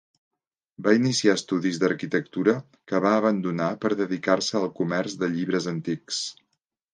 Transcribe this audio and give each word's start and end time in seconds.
Va 0.85 0.93
iniciar 0.99 1.35
estudis 1.39 1.77
d'arquitectura 1.83 2.55
que 2.93 3.01
va 3.07 3.11
abandonar 3.19 3.69
per 3.85 3.93
dedicar-se 4.01 4.59
al 4.61 4.67
comerç 4.81 5.19
de 5.25 5.31
llibres 5.37 5.69
antics. 5.75 6.25